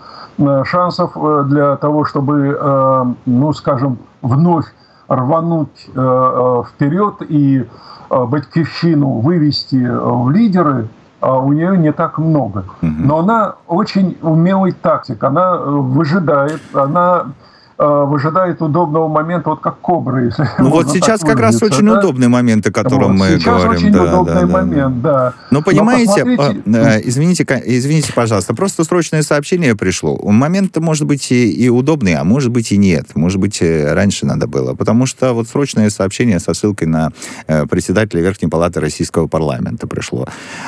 [0.65, 4.67] шансов э, для того, чтобы, э, ну, скажем, вновь
[5.09, 7.67] рвануть вперед и
[8.11, 10.89] Батькивщину вывести в лидеры,
[11.23, 12.65] у нее не так много.
[12.83, 20.25] Но она очень умелый тактик, она выжидает, она Э, выжидает удобного момента, вот как кобра,
[20.25, 21.99] если Ну вот сейчас как раз очень да?
[21.99, 23.71] удобный момент, о котором вот, мы сейчас говорим.
[23.71, 25.13] очень да, удобный да, момент, да.
[25.13, 25.35] да.
[25.51, 27.09] Но понимаете, Но посмотрите...
[27.09, 30.19] извините, извините, пожалуйста, просто срочное сообщение пришло.
[30.25, 33.15] Момент может быть и, и удобный, а может быть и нет.
[33.15, 34.75] Может быть, э, раньше надо было.
[34.75, 37.13] Потому что вот срочное сообщение со ссылкой на
[37.47, 40.27] э, председателя Верхней Палаты Российского парламента пришло.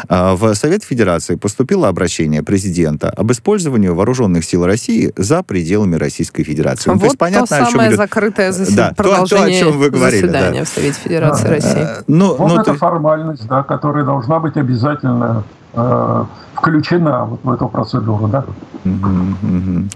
[0.09, 6.91] В Совет Федерации поступило обращение президента об использовании вооруженных сил России за пределами Российской Федерации.
[7.01, 8.77] То вот есть понятно, то самое о чем закрытое засед...
[8.77, 10.65] да, продолжение то, то, о чем вы говорили, заседания да.
[10.65, 11.87] в Совете Федерации а, России.
[12.07, 12.79] Ну, вот ну, это ты...
[12.79, 18.45] формальность, да, которая должна быть обязательно э, включена вот в эту процедуру, да?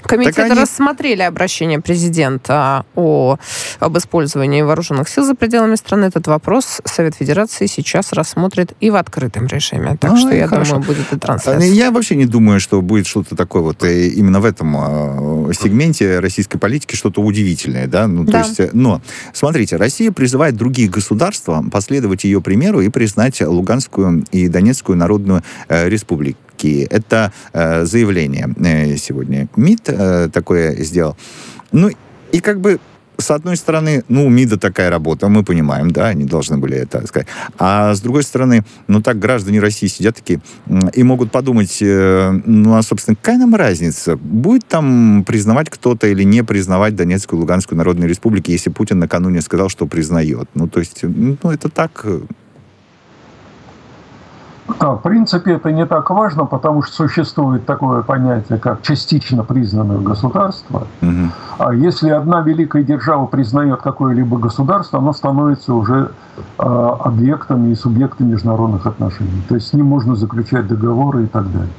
[0.03, 0.61] Комитеты они...
[0.61, 3.39] рассмотрели обращение президента о,
[3.81, 6.07] об использовании вооруженных сил за пределами страны.
[6.07, 9.97] Этот вопрос Совет Федерации сейчас рассмотрит и в открытом режиме.
[9.99, 10.75] Так а, что, я хорошо.
[10.75, 11.71] думаю, будет и трансляция.
[11.71, 16.19] Я вообще не думаю, что будет что-то такое вот э, именно в этом а, сегменте
[16.19, 18.07] российской политики что-то удивительное, да?
[18.07, 18.33] Ну, да.
[18.33, 19.01] То есть, э, но,
[19.33, 25.64] смотрите, Россия призывает другие государства последовать ее примеру и признать Луганскую и Донецкую народную э,
[25.69, 26.87] республики такие.
[26.87, 31.17] Это э, заявление э, сегодня МИД э, такое сделал.
[31.73, 31.91] Ну,
[32.33, 32.79] и как бы
[33.17, 37.07] с одной стороны, ну, у МИДа такая работа, мы понимаем, да, они должны были это
[37.07, 37.29] сказать.
[37.59, 40.41] А с другой стороны, ну, так граждане России сидят такие
[40.93, 44.17] и могут подумать, э, ну, а, собственно, какая нам разница?
[44.17, 49.43] Будет там признавать кто-то или не признавать Донецкую и Луганскую народные республики, если Путин накануне
[49.43, 50.49] сказал, что признает?
[50.55, 52.21] Ну, то есть, ну, это так, э,
[54.67, 60.87] в принципе, это не так важно, потому что существует такое понятие, как частично признанное государство.
[61.03, 61.31] Угу.
[61.59, 66.11] А если одна великая держава признает какое-либо государство, оно становится уже
[66.59, 69.43] э, объектом и субъектом международных отношений.
[69.49, 71.73] То есть с ним можно заключать договоры и так далее.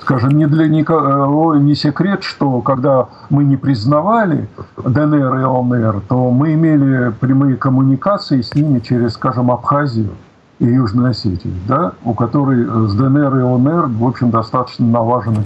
[0.00, 6.30] Скажем, не для никого не секрет, что когда мы не признавали ДНР и ЛНР, то
[6.30, 10.12] мы имели прямые коммуникации с ними через, скажем, Абхазию
[10.58, 15.44] и Южной Осетии, да, у которой с ДНР и ЛНР, в общем, достаточно налажены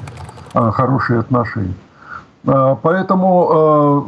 [0.55, 1.75] а, хорошие отношения.
[2.47, 4.05] А, поэтому, а,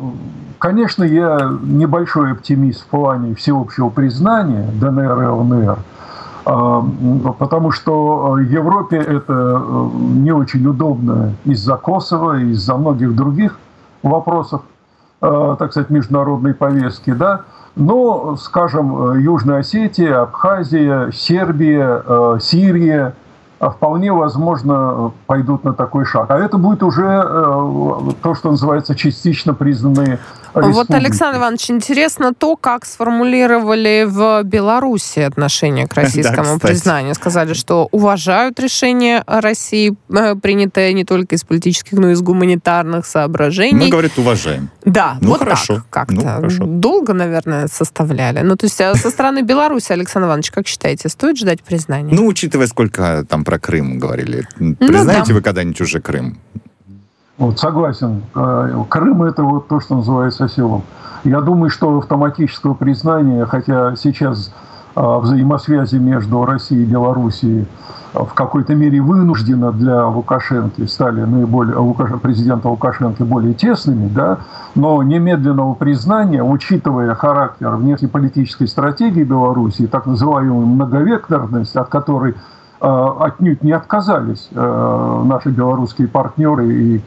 [0.58, 5.78] конечно, я небольшой оптимист в плане всеобщего признания ДНР и ЛНР,
[7.38, 9.62] потому что Европе это
[9.94, 13.58] не очень удобно из-за Косово, из-за многих других
[14.02, 14.60] вопросов,
[15.20, 17.44] так сказать, международной повестки, да,
[17.76, 23.14] но, скажем, э, Южная Осетия, Абхазия, Сербия, э, Сирия
[23.60, 26.30] а вполне возможно пойдут на такой шаг.
[26.30, 30.18] А это будет уже э, то, что называется частично признанные
[30.60, 30.76] республики.
[30.76, 37.14] Вот, Александр Иванович, интересно то, как сформулировали в Беларуси отношение к российскому да, признанию.
[37.14, 43.84] Сказали, что уважают решение России, принятое не только из политических, но и из гуманитарных соображений.
[43.84, 44.70] Мы, говорят, уважаем.
[44.84, 45.76] Да, ну, вот хорошо.
[45.76, 46.14] так как-то.
[46.14, 46.64] Ну, хорошо.
[46.66, 48.40] Долго, наверное, составляли.
[48.40, 52.14] Ну, то есть а со стороны Беларуси, Александр Иванович, как считаете, стоит ждать признания?
[52.14, 54.46] Ну, учитывая, сколько там про Крым говорили.
[54.58, 55.34] Ну, Признаете да.
[55.34, 56.38] вы когда-нибудь уже Крым?
[57.38, 58.22] Вот, согласен.
[58.34, 60.82] Э, Крым– это вот то, что называется селом.
[61.24, 64.52] Я думаю, что автоматического признания, хотя сейчас
[64.96, 67.66] а, взаимосвязи между Россией и Белоруссией
[68.12, 71.76] в какой-то мере вынужденно для Лукашенко стали наиболее,
[72.22, 74.38] президента Лукашенко более тесными, да,
[74.76, 82.34] но немедленного признания, учитывая характер внешнеполитической стратегии Белоруссии, так называемую многовекторность, от которой э,
[82.80, 87.02] отнюдь не отказались э, наши белорусские партнеры и,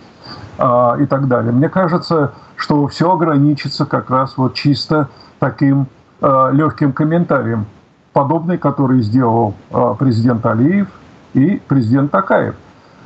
[0.57, 1.51] э, и так далее.
[1.51, 5.09] Мне кажется, что все ограничится как раз вот чисто
[5.39, 5.87] таким
[6.19, 7.67] легким комментарием
[8.11, 9.53] подобный, который сделал
[9.99, 10.87] президент Алиев
[11.35, 12.55] и президент Такаев.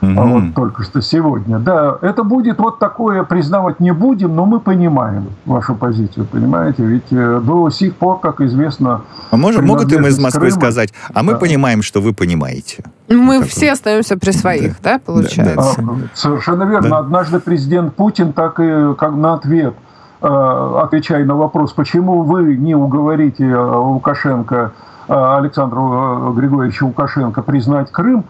[0.02, 0.14] Угу.
[0.14, 1.60] Вот только что сегодня.
[1.60, 6.84] Да, это будет вот такое, признавать не будем, но мы понимаем вашу позицию, понимаете?
[6.84, 9.04] Ведь э, до сих пор, как известно...
[9.30, 11.40] А может, могут им из Москвы Крыма, сказать, а мы да.
[11.40, 12.84] понимаем, что вы понимаете.
[13.10, 13.74] Мы так все вот.
[13.74, 15.76] остаемся при своих, да, да получается?
[15.78, 15.94] Да, да.
[16.16, 16.90] Совершенно верно.
[16.90, 16.98] Да.
[16.98, 19.76] Однажды президент Путин так и как на ответ
[20.22, 24.72] э, отвечая на вопрос, почему вы не уговорите э, Лукашенко,
[25.08, 28.24] Александру Григорьевича Лукашенко признать Крым,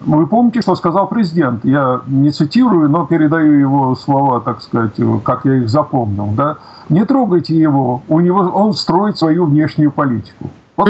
[0.00, 1.64] вы помните, что сказал президент?
[1.64, 4.94] Я не цитирую, но передаю его слова, так сказать,
[5.24, 6.28] как я их запомнил.
[6.36, 6.56] Да?
[6.88, 10.50] Не трогайте его, у него он строит свою внешнюю политику.
[10.76, 10.88] Вот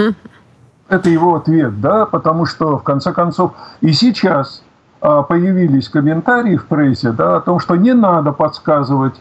[0.88, 4.62] это его ответ, да, потому что, в конце концов, и сейчас
[5.00, 9.14] а, появились комментарии в прессе да, о том, что не надо подсказывать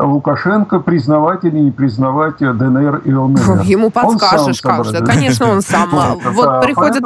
[0.00, 3.62] Лукашенко признавать или не признавать ДНР и ЛНР.
[3.64, 5.04] Ему подскажешь как же.
[5.04, 5.90] Конечно, он сам.
[6.30, 7.02] Вот приходит...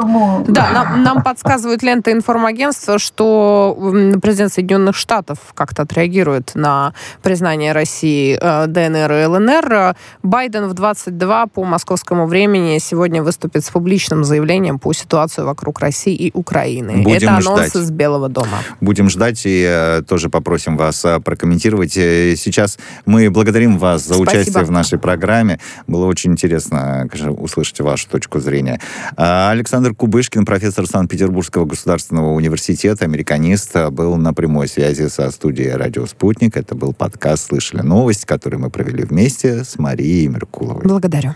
[0.47, 3.77] Да, нам подсказывают лента информагентства, что
[4.21, 9.95] президент Соединенных Штатов как-то отреагирует на признание России э, ДНР и ЛНР.
[10.23, 16.15] Байден в 22 по московскому времени сегодня выступит с публичным заявлением по ситуации вокруг России
[16.15, 17.03] и Украины.
[17.03, 17.75] Будем Это анонс ждать.
[17.75, 18.59] из Белого дома.
[18.81, 21.93] Будем ждать и э, тоже попросим вас э, прокомментировать.
[21.93, 24.29] Сейчас мы благодарим вас за Спасибо.
[24.29, 25.59] участие в нашей программе.
[25.87, 28.79] Было очень интересно конечно, услышать вашу точку зрения.
[29.17, 36.05] А, Александр Кубышкин, профессор Санкт-Петербургского государственного университета, американист, был на прямой связи со студией «Радио
[36.05, 36.57] Спутник».
[36.57, 40.83] Это был подкаст «Слышали новость», который мы провели вместе с Марией Меркуловой.
[40.83, 41.35] Благодарю.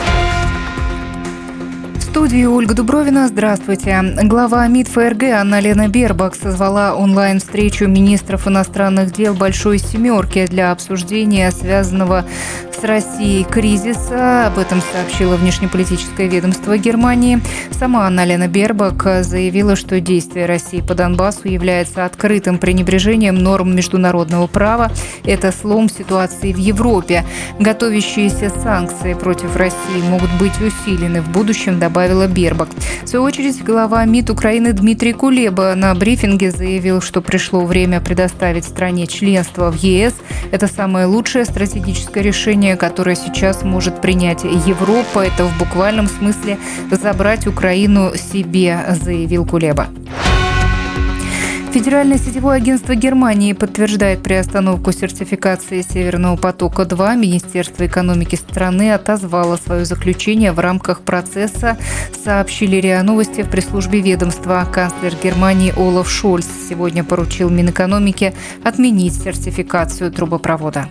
[2.11, 3.29] студии Ольга Дубровина.
[3.29, 4.03] Здравствуйте.
[4.23, 12.25] Глава МИД ФРГ Анна-Лена Бербак созвала онлайн-встречу министров иностранных дел Большой Семерки для обсуждения связанного
[12.77, 14.47] с Россией кризиса.
[14.47, 17.39] Об этом сообщило внешнеполитическое ведомство Германии.
[17.71, 24.91] Сама Анна-Лена Бербак заявила, что действие России по Донбассу является открытым пренебрежением норм международного права.
[25.23, 27.23] Это слом ситуации в Европе.
[27.57, 32.69] Готовящиеся санкции против России могут быть усилены в будущем, добавила Бербак.
[33.03, 38.65] В свою очередь, глава МИД Украины Дмитрий Кулеба на брифинге заявил, что пришло время предоставить
[38.65, 40.15] стране членство в ЕС.
[40.51, 45.19] Это самое лучшее стратегическое решение которое сейчас может принять Европа.
[45.19, 46.57] Это в буквальном смысле
[46.89, 49.87] забрать Украину себе, заявил Кулеба.
[51.71, 57.15] Федеральное сетевое агентство Германии подтверждает приостановку сертификации Северного потока-2.
[57.15, 61.77] Министерство экономики страны отозвало свое заключение в рамках процесса,
[62.25, 64.67] сообщили РИА Новости в пресс-службе ведомства.
[64.69, 68.33] Канцлер Германии Олаф Шольц сегодня поручил Минэкономике
[68.65, 70.89] отменить сертификацию трубопровода.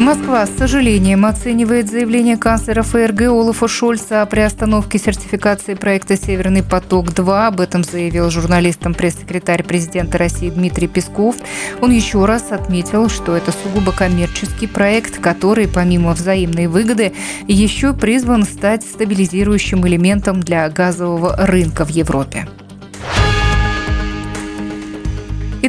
[0.00, 7.46] Москва с сожалением оценивает заявление канцлера ФРГ Олафа Шольца о приостановке сертификации проекта «Северный поток-2».
[7.48, 11.34] Об этом заявил журналистам пресс-секретарь президента России Дмитрий Песков.
[11.80, 17.12] Он еще раз отметил, что это сугубо коммерческий проект, который, помимо взаимной выгоды,
[17.48, 22.46] еще призван стать стабилизирующим элементом для газового рынка в Европе.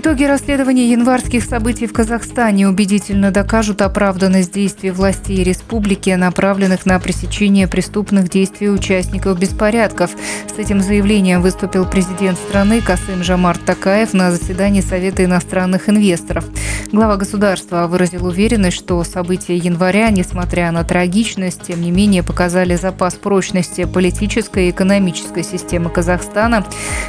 [0.02, 7.68] Итоги расследования январских событий в Казахстане убедительно докажут оправданность действий властей республики, направленных на пресечение
[7.68, 10.12] преступных действий участников беспорядков.
[10.48, 16.46] С этим заявлением выступил президент страны Касым Жамарт Такаев на заседании Совета иностранных инвесторов.
[16.94, 23.16] Глава государства выразил уверенность, что события января, несмотря на трагичность, тем не менее показали запас
[23.16, 26.66] прочности политической и экономической системы Казахстана.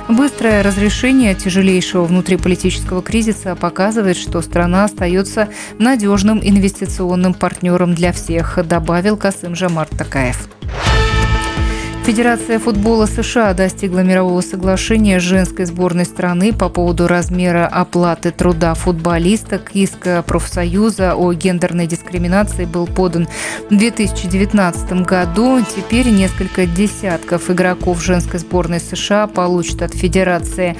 [0.09, 8.59] Быстрое разрешение тяжелейшего внутриполитического политического кризиса показывает, что страна остается надежным инвестиционным партнером для всех,
[8.66, 10.49] добавил Касым Жамарт Такаев.
[12.11, 18.75] Федерация футбола США достигла мирового соглашения с женской сборной страны по поводу размера оплаты труда
[18.75, 19.71] футболисток.
[19.75, 23.29] Иск профсоюза о гендерной дискриминации был подан
[23.71, 25.61] в 2019 году.
[25.65, 30.77] Теперь несколько десятков игроков женской сборной США получат от Федерации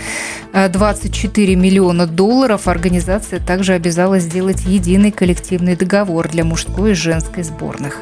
[0.53, 2.67] 24 миллиона долларов.
[2.67, 8.01] Организация также обязалась сделать единый коллективный договор для мужской и женской сборных.